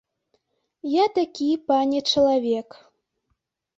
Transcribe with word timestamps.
Я 0.93 1.03
такі, 1.19 1.49
пане, 1.67 1.99
чалавек. 2.15 2.69